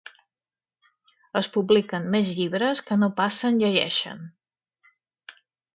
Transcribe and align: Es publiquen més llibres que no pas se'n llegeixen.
Es 1.41 1.49
publiquen 1.57 2.09
més 2.15 2.33
llibres 2.39 2.83
que 2.89 2.99
no 3.03 3.13
pas 3.21 3.39
se'n 3.43 3.63
llegeixen. 3.65 4.27